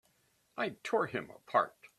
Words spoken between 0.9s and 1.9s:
him apart!